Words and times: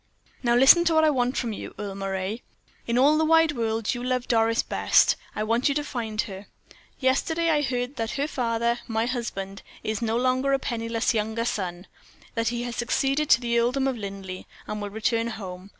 "Now 0.41 0.55
listen 0.55 0.83
to 0.85 0.95
what 0.95 1.03
I 1.03 1.11
want 1.11 1.37
from 1.37 1.53
you, 1.53 1.75
Earle 1.77 1.93
Moray. 1.93 2.39
In 2.87 2.97
all 2.97 3.19
the 3.19 3.23
wide 3.23 3.51
world; 3.51 3.93
you 3.93 4.03
love 4.03 4.27
Doris 4.27 4.63
best; 4.63 5.15
I 5.35 5.43
want 5.43 5.69
you 5.69 5.75
to 5.75 5.83
find 5.83 6.19
her. 6.21 6.47
Yesterday 6.99 7.51
I 7.51 7.61
heard 7.61 7.97
that 7.97 8.13
her 8.13 8.27
father 8.27 8.79
my 8.87 9.05
husband 9.05 9.61
is 9.83 10.01
no 10.01 10.17
longer 10.17 10.53
a 10.53 10.57
penniless 10.57 11.13
younger 11.13 11.45
son; 11.45 11.85
that 12.33 12.47
he 12.47 12.63
has 12.63 12.75
succeeded 12.77 13.29
to 13.29 13.41
the 13.41 13.59
earldom 13.59 13.87
of 13.87 13.95
Linleigh, 13.95 14.45
and 14.65 14.81
will 14.81 14.89
return 14.89 15.27
home. 15.27 15.69